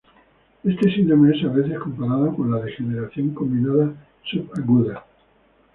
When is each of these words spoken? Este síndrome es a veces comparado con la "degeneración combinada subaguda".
Este 0.63 0.91
síndrome 0.95 1.37
es 1.37 1.43
a 1.45 1.49
veces 1.49 1.77
comparado 1.77 2.35
con 2.35 2.49
la 2.49 2.59
"degeneración 2.59 3.35
combinada 3.35 3.93
subaguda". 4.23 5.05